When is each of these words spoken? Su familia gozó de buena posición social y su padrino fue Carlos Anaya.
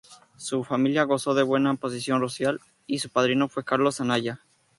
Su 0.35 0.63
familia 0.63 1.03
gozó 1.03 1.35
de 1.35 1.43
buena 1.43 1.75
posición 1.75 2.21
social 2.21 2.59
y 2.87 2.97
su 2.97 3.09
padrino 3.09 3.49
fue 3.49 3.63
Carlos 3.63 4.01
Anaya. 4.01 4.39